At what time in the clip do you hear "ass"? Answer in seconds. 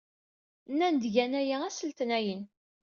1.67-1.77